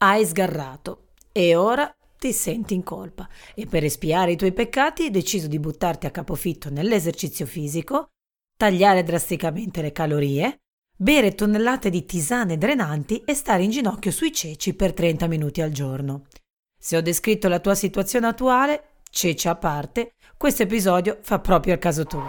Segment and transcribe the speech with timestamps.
[0.00, 5.10] Hai sgarrato e ora ti senti in colpa e per espiare i tuoi peccati hai
[5.10, 8.10] deciso di buttarti a capofitto nell'esercizio fisico,
[8.56, 10.60] tagliare drasticamente le calorie,
[10.96, 15.72] bere tonnellate di tisane drenanti e stare in ginocchio sui ceci per 30 minuti al
[15.72, 16.26] giorno.
[16.78, 21.80] Se ho descritto la tua situazione attuale, ceci a parte, questo episodio fa proprio al
[21.80, 22.22] caso tuo.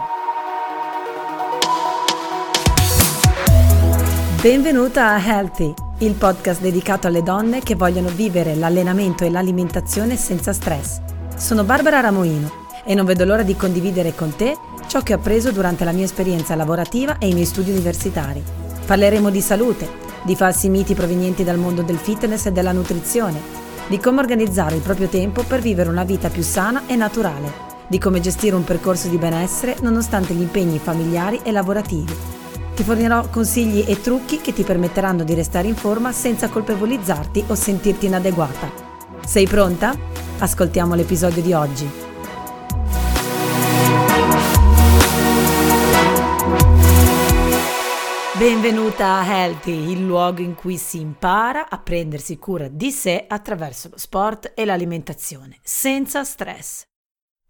[4.42, 5.72] Benvenuta a Healthy,
[6.02, 10.98] il podcast dedicato alle donne che vogliono vivere l'allenamento e l'alimentazione senza stress.
[11.36, 12.50] Sono Barbara Ramoino
[12.86, 16.04] e non vedo l'ora di condividere con te ciò che ho appreso durante la mia
[16.04, 18.42] esperienza lavorativa e i miei studi universitari.
[18.86, 19.88] Parleremo di salute,
[20.22, 23.38] di falsi miti provenienti dal mondo del fitness e della nutrizione,
[23.86, 27.52] di come organizzare il proprio tempo per vivere una vita più sana e naturale,
[27.88, 32.39] di come gestire un percorso di benessere nonostante gli impegni familiari e lavorativi.
[32.74, 37.54] Ti fornirò consigli e trucchi che ti permetteranno di restare in forma senza colpevolizzarti o
[37.54, 38.70] sentirti inadeguata.
[39.24, 39.94] Sei pronta?
[40.38, 42.08] Ascoltiamo l'episodio di oggi.
[48.40, 53.90] Benvenuta a Healthy, il luogo in cui si impara a prendersi cura di sé attraverso
[53.90, 56.88] lo sport e l'alimentazione, senza stress.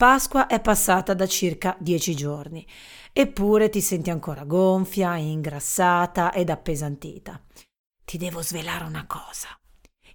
[0.00, 2.66] Pasqua è passata da circa dieci giorni,
[3.12, 7.38] eppure ti senti ancora gonfia, ingrassata ed appesantita.
[8.02, 9.48] Ti devo svelare una cosa.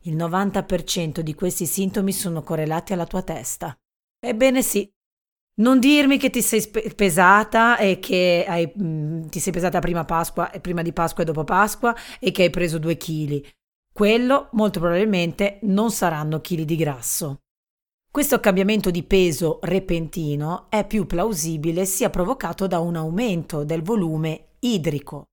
[0.02, 3.78] Il 90% di questi sintomi sono correlati alla tua testa.
[4.20, 4.92] Ebbene sì,
[5.62, 10.04] non dirmi che ti sei pesata e che hai, mh, mm, ti sei pesata prima
[10.04, 13.48] Pasqua, prima di Pasqua e dopo Pasqua e che hai preso due chili.
[13.94, 17.42] Quello molto probabilmente non saranno chili di grasso.
[18.16, 24.52] Questo cambiamento di peso repentino è più plausibile sia provocato da un aumento del volume
[24.60, 25.26] idrico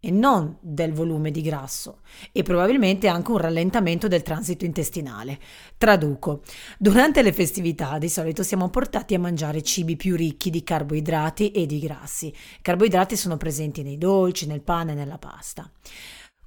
[0.00, 2.00] e non del volume di grasso
[2.32, 5.38] e probabilmente anche un rallentamento del transito intestinale.
[5.76, 6.40] Traduco,
[6.78, 11.66] durante le festività di solito siamo portati a mangiare cibi più ricchi di carboidrati e
[11.66, 12.28] di grassi.
[12.28, 15.70] I carboidrati sono presenti nei dolci, nel pane nella pasta.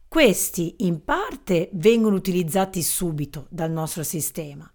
[0.08, 4.68] Questi in parte vengono utilizzati subito dal nostro sistema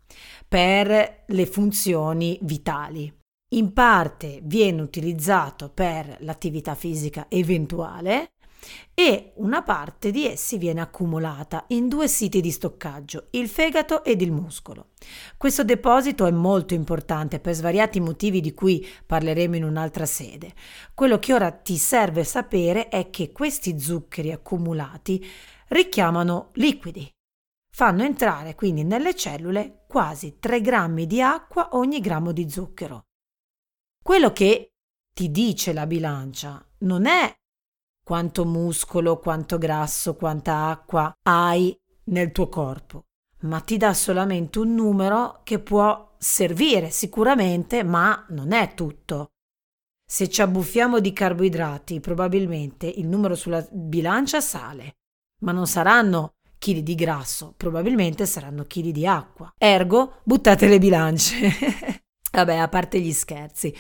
[0.47, 3.13] per le funzioni vitali.
[3.53, 8.33] In parte viene utilizzato per l'attività fisica eventuale
[8.95, 14.21] e una parte di essi viene accumulata in due siti di stoccaggio, il fegato ed
[14.21, 14.89] il muscolo.
[15.37, 20.53] Questo deposito è molto importante per svariati motivi di cui parleremo in un'altra sede.
[20.95, 25.27] Quello che ora ti serve sapere è che questi zuccheri accumulati
[25.69, 27.11] richiamano liquidi.
[27.73, 33.07] Fanno entrare quindi nelle cellule quasi 3 grammi di acqua ogni grammo di zucchero.
[34.03, 34.75] Quello che
[35.15, 37.33] ti dice la bilancia non è
[38.03, 43.07] quanto muscolo, quanto grasso, quanta acqua hai nel tuo corpo,
[43.43, 49.33] ma ti dà solamente un numero che può servire sicuramente, ma non è tutto.
[50.05, 54.97] Se ci abbuffiamo di carboidrati, probabilmente il numero sulla bilancia sale,
[55.43, 59.53] ma non saranno chili di grasso, probabilmente saranno chili di acqua.
[59.59, 61.35] Ergo, buttate le bilance.
[62.31, 63.75] Vabbè, a parte gli scherzi,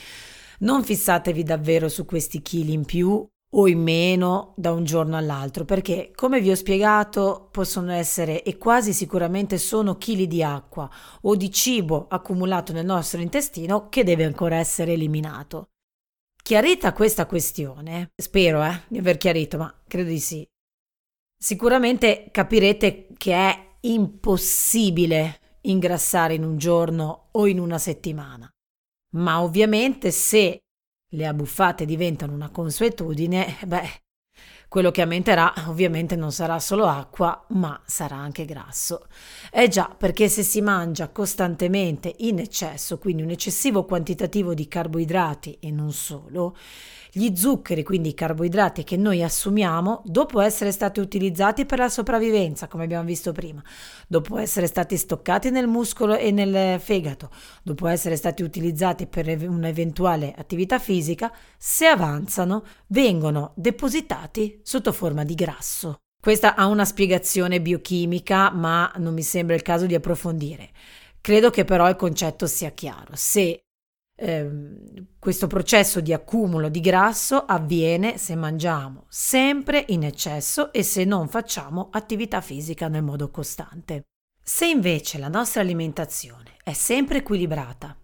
[0.61, 5.65] non fissatevi davvero su questi chili in più o in meno da un giorno all'altro,
[5.65, 10.89] perché come vi ho spiegato possono essere e quasi sicuramente sono chili di acqua
[11.23, 15.69] o di cibo accumulato nel nostro intestino che deve ancora essere eliminato.
[16.43, 20.50] Chiarita questa questione, spero eh, di aver chiarito, ma credo di sì.
[21.43, 28.47] Sicuramente capirete che è impossibile ingrassare in un giorno o in una settimana.
[29.15, 30.59] Ma ovviamente se
[31.13, 34.03] le abbuffate diventano una consuetudine, beh,
[34.69, 39.07] quello che aumenterà ovviamente non sarà solo acqua, ma sarà anche grasso.
[39.51, 45.57] Eh già, perché se si mangia costantemente in eccesso, quindi un eccessivo quantitativo di carboidrati
[45.59, 46.55] e non solo,
[47.13, 52.69] gli zuccheri, quindi i carboidrati che noi assumiamo, dopo essere stati utilizzati per la sopravvivenza,
[52.69, 53.63] come abbiamo visto prima,
[54.07, 57.31] dopo essere stati stoccati nel muscolo e nel fegato,
[57.63, 65.35] dopo essere stati utilizzati per un'eventuale attività fisica, se avanzano, vengono depositati sotto forma di
[65.35, 65.99] grasso.
[66.21, 70.69] Questa ha una spiegazione biochimica, ma non mi sembra il caso di approfondire.
[71.23, 73.13] Credo che però il concetto sia chiaro.
[73.15, 73.65] Se
[74.23, 81.05] Ehm, questo processo di accumulo di grasso avviene se mangiamo sempre in eccesso e se
[81.05, 84.03] non facciamo attività fisica nel modo costante.
[84.43, 87.97] Se invece la nostra alimentazione è sempre equilibrata,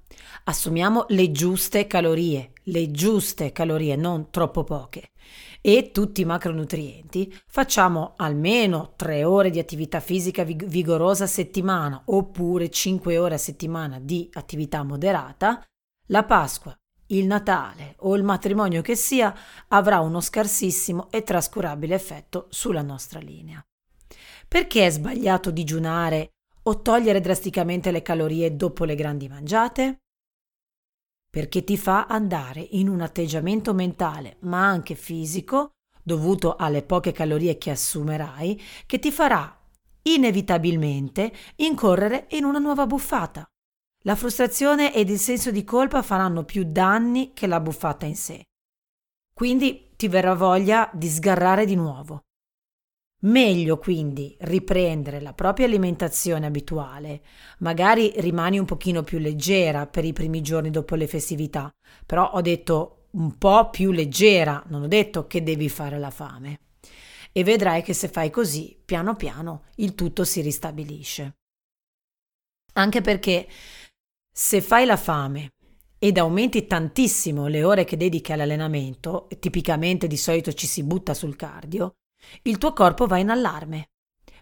[0.44, 5.10] assumiamo le giuste calorie, le giuste calorie, non troppo poche,
[5.60, 12.70] e tutti i macronutrienti, facciamo almeno 3 ore di attività fisica vigorosa a settimana oppure
[12.70, 15.62] 5 ore a settimana di attività moderata,
[16.06, 16.76] la Pasqua,
[17.08, 19.35] il Natale o il matrimonio che sia
[19.69, 23.64] avrà uno scarsissimo e trascurabile effetto sulla nostra linea.
[24.49, 26.32] Perché è sbagliato digiunare
[26.62, 30.03] o togliere drasticamente le calorie dopo le grandi mangiate?
[31.31, 35.73] Perché ti fa andare in un atteggiamento mentale, ma anche fisico,
[36.03, 39.61] dovuto alle poche calorie che assumerai, che ti farà
[40.03, 43.44] inevitabilmente incorrere in una nuova buffata.
[44.06, 48.44] La frustrazione ed il senso di colpa faranno più danni che la buffata in sé.
[49.35, 52.20] Quindi ti verrà voglia di sgarrare di nuovo.
[53.23, 57.23] Meglio quindi riprendere la propria alimentazione abituale,
[57.58, 61.75] magari rimani un pochino più leggera per i primi giorni dopo le festività,
[62.06, 66.61] però ho detto un po' più leggera, non ho detto che devi fare la fame.
[67.32, 71.38] E vedrai che se fai così, piano piano, il tutto si ristabilisce.
[72.75, 73.49] Anche perché
[74.38, 75.54] se fai la fame
[75.98, 81.36] ed aumenti tantissimo le ore che dedichi all'allenamento, tipicamente di solito ci si butta sul
[81.36, 81.94] cardio,
[82.42, 83.92] il tuo corpo va in allarme,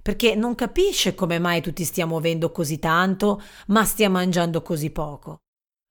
[0.03, 4.91] perché non capisce come mai tu ti stia muovendo così tanto, ma stia mangiando così
[4.91, 5.43] poco.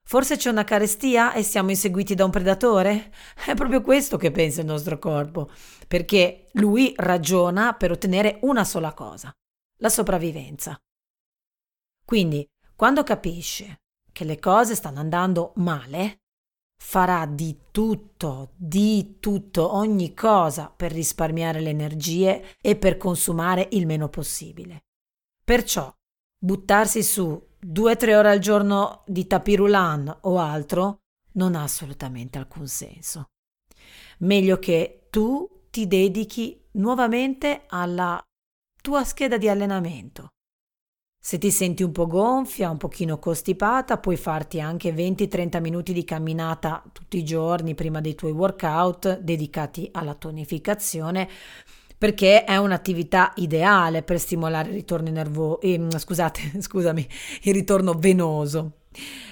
[0.06, 3.14] Forse c'è una carestia e siamo inseguiti da un predatore?
[3.46, 5.50] È proprio questo che pensa il nostro corpo,
[5.88, 9.34] perché lui ragiona per ottenere una sola cosa,
[9.78, 10.78] la sopravvivenza.
[12.04, 12.46] Quindi,
[12.76, 13.78] quando capisce
[14.14, 16.22] che le cose stanno andando male,
[16.78, 23.86] farà di tutto, di tutto, ogni cosa per risparmiare le energie e per consumare il
[23.86, 24.86] meno possibile.
[25.44, 25.94] Perciò
[26.38, 31.00] buttarsi su due o tre ore al giorno di tapirulan o altro
[31.34, 33.30] non ha assolutamente alcun senso.
[34.20, 38.22] Meglio che tu ti dedichi nuovamente alla
[38.82, 40.34] tua scheda di allenamento,
[41.26, 46.04] se ti senti un po' gonfia, un pochino costipata, puoi farti anche 20-30 minuti di
[46.04, 51.30] camminata tutti i giorni prima dei tuoi workout dedicati alla tonificazione
[51.98, 57.08] perché è un'attività ideale per stimolare il ritorno nervoso, eh, scusate, scusami,
[57.44, 58.80] il ritorno venoso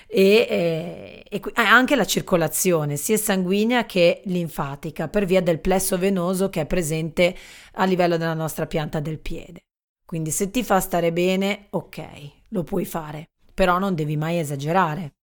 [0.07, 5.97] e, eh, e, e, anche la circolazione sia sanguigna che linfatica per via del plesso
[5.97, 7.35] venoso che è presente
[7.73, 9.63] a livello della nostra pianta del piede.
[10.11, 15.13] Quindi se ti fa stare bene, ok, lo puoi fare, però non devi mai esagerare.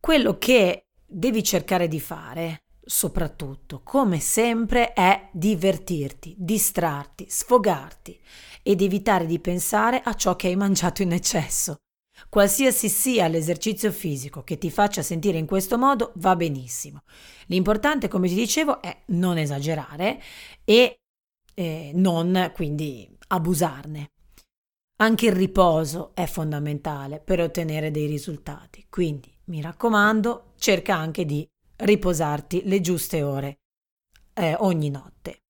[0.00, 8.16] Quello che devi cercare di fare, soprattutto, come sempre, è divertirti, distrarti, sfogarti
[8.62, 11.78] ed evitare di pensare a ciò che hai mangiato in eccesso.
[12.28, 17.02] Qualsiasi sia l'esercizio fisico che ti faccia sentire in questo modo va benissimo.
[17.46, 20.22] L'importante, come ti dicevo, è non esagerare
[20.62, 21.00] e
[21.54, 24.10] eh, non quindi abusarne.
[25.00, 31.48] Anche il riposo è fondamentale per ottenere dei risultati, quindi mi raccomando, cerca anche di
[31.76, 33.60] riposarti le giuste ore
[34.34, 35.42] eh, ogni notte.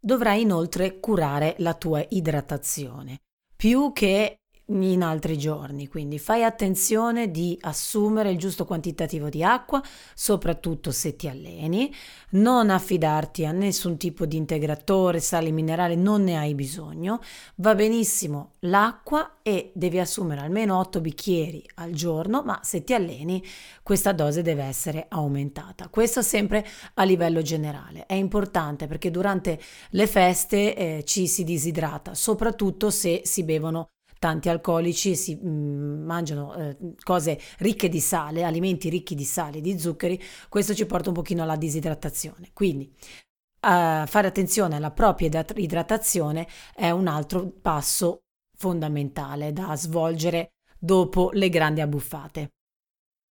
[0.00, 3.20] Dovrai inoltre curare la tua idratazione,
[3.54, 9.82] più che in altri giorni, quindi fai attenzione di assumere il giusto quantitativo di acqua,
[10.14, 11.92] soprattutto se ti alleni,
[12.30, 17.20] non affidarti a nessun tipo di integratore, sali minerali, non ne hai bisogno,
[17.56, 23.44] va benissimo l'acqua e devi assumere almeno 8 bicchieri al giorno, ma se ti alleni
[23.82, 25.88] questa dose deve essere aumentata.
[25.88, 28.06] Questo sempre a livello generale.
[28.06, 29.60] È importante perché durante
[29.90, 33.88] le feste eh, ci si disidrata, soprattutto se si bevono
[34.24, 39.58] tanti alcolici, si mh, mm, mangiano eh, cose ricche di sale, alimenti ricchi di sale
[39.58, 42.48] e di zuccheri, questo ci porta un pochino alla disidratazione.
[42.54, 48.22] Quindi uh, fare attenzione alla propria idratazione è un altro passo
[48.56, 52.52] fondamentale da svolgere dopo le grandi abbuffate.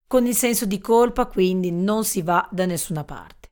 [0.06, 3.48] Con il senso di colpa quindi non si va da nessuna parte.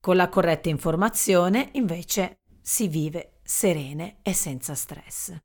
[0.00, 5.38] Con la corretta informazione invece si vive serene e senza stress.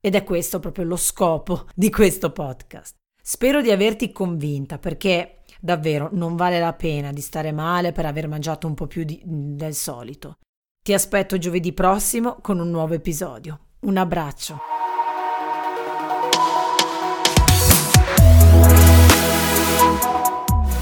[0.00, 2.94] Ed è questo proprio lo scopo di questo podcast.
[3.20, 8.28] Spero di averti convinta perché davvero non vale la pena di stare male per aver
[8.28, 10.38] mangiato un po' più di, del solito.
[10.84, 13.58] Ti aspetto giovedì prossimo con un nuovo episodio.
[13.80, 14.58] Un abbraccio.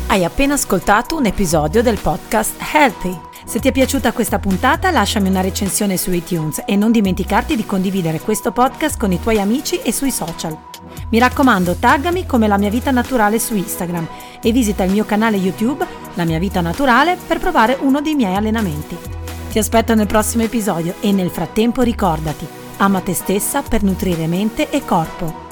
[0.08, 5.28] Hai appena ascoltato un episodio del podcast Healthy Se ti è piaciuta questa puntata lasciami
[5.28, 9.80] una recensione su iTunes e non dimenticarti di condividere questo podcast con i tuoi amici
[9.82, 10.58] e sui social.
[11.10, 14.08] Mi raccomando, taggami come la mia vita naturale su Instagram
[14.42, 18.34] e visita il mio canale YouTube, La mia vita naturale, per provare uno dei miei
[18.34, 18.96] allenamenti.
[19.52, 22.46] Ti aspetto nel prossimo episodio e nel frattempo ricordati,
[22.78, 25.45] ama te stessa per nutrire mente e corpo.